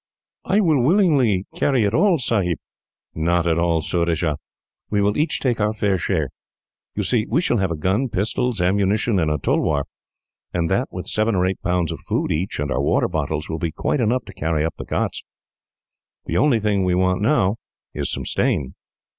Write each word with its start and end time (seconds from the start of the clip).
"I 0.45 0.61
will 0.61 0.81
willingly 0.81 1.45
carry 1.55 1.83
it 1.83 1.93
all, 1.93 2.17
Sahib." 2.17 2.57
"Not 3.13 3.45
at 3.45 3.59
all, 3.59 3.81
Surajah. 3.81 4.37
We 4.89 4.99
will 4.99 5.15
each 5.15 5.39
take 5.39 5.59
our 5.59 5.73
fair 5.73 5.99
share. 5.99 6.29
You 6.95 7.03
see, 7.03 7.27
we 7.29 7.39
shall 7.39 7.57
have 7.57 7.69
a 7.69 7.75
gun, 7.77 8.09
pistols, 8.09 8.61
ammunition, 8.63 9.19
and 9.19 9.29
a 9.29 9.37
tulwar; 9.37 9.83
and 10.55 10.71
that, 10.71 10.87
with 10.91 11.05
seven 11.05 11.35
or 11.35 11.45
eight 11.45 11.61
pounds 11.61 11.91
of 11.91 11.99
food 11.99 12.31
each, 12.31 12.59
and 12.59 12.71
our 12.71 12.81
water 12.81 13.07
bottles, 13.07 13.47
will 13.47 13.59
be 13.59 13.71
quite 13.71 13.99
enough 14.01 14.25
to 14.25 14.33
carry 14.33 14.65
up 14.65 14.73
the 14.77 14.85
ghauts. 14.85 15.21
The 16.25 16.35
only 16.37 16.59
thing 16.59 16.83
we 16.83 16.95
want 16.95 17.21
now 17.21 17.57
is 17.93 18.09
some 18.11 18.25
stain." 18.25 18.73